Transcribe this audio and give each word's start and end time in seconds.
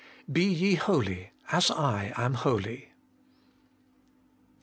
BE 0.31 0.55
TE 0.57 0.73
HOLY, 0.73 1.29
AS 1.51 1.69
I 1.69 2.11
AM 2.17 2.33
HOLY. 2.33 2.91